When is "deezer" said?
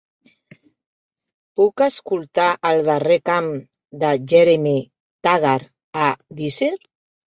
6.41-6.73